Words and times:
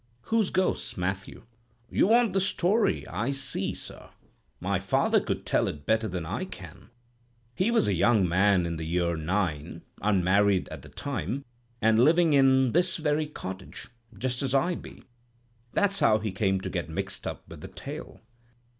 "Whose 0.23 0.49
ghosts, 0.49 0.97
Matthew?" 0.97 1.43
"You 1.91 2.07
want 2.07 2.33
the 2.33 2.41
story, 2.41 3.07
I 3.07 3.29
see, 3.29 3.75
sir. 3.75 4.09
My 4.59 4.79
father 4.79 5.19
could 5.21 5.45
tell 5.45 5.67
it 5.67 5.85
better 5.85 6.07
than 6.07 6.25
I 6.25 6.43
can. 6.45 6.89
He 7.53 7.69
was 7.69 7.87
a 7.87 7.93
young 7.93 8.27
man 8.27 8.65
in 8.65 8.77
the 8.77 8.83
year 8.83 9.15
'nine, 9.15 9.83
unmarried 10.01 10.67
at 10.69 10.81
the 10.81 10.89
time, 10.89 11.45
and 11.83 11.99
living 12.03 12.33
in 12.33 12.71
this 12.71 12.97
very 12.97 13.27
cottage, 13.27 13.89
just 14.17 14.41
as 14.41 14.55
I 14.55 14.73
be. 14.73 15.03
That's 15.73 15.99
how 15.99 16.17
he 16.17 16.31
came 16.31 16.61
to 16.61 16.69
get 16.71 16.89
mixed 16.89 17.27
up 17.27 17.43
with 17.47 17.61
the 17.61 17.67
tale." 17.67 18.21